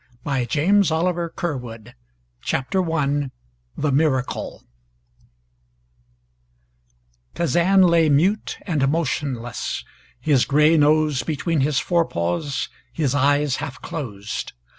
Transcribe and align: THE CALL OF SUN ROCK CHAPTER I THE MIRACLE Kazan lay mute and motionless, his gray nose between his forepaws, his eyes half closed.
THE 0.25 0.47
CALL 0.49 1.07
OF 1.07 1.15
SUN 1.15 1.61
ROCK 1.61 1.95
CHAPTER 2.41 2.91
I 2.91 3.29
THE 3.77 3.91
MIRACLE 3.91 4.63
Kazan 7.35 7.83
lay 7.83 8.09
mute 8.09 8.57
and 8.63 8.87
motionless, 8.89 9.85
his 10.19 10.45
gray 10.45 10.75
nose 10.75 11.21
between 11.21 11.59
his 11.61 11.77
forepaws, 11.77 12.67
his 12.91 13.13
eyes 13.13 13.57
half 13.57 13.79
closed. 13.83 14.53